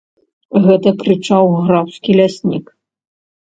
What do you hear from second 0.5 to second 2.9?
Гэта крычаў графскі ляснік.